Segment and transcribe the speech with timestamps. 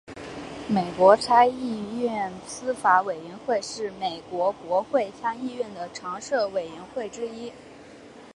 [0.67, 7.53] 美国参议院司法委员会是美国国会参议院的常设委员会之一。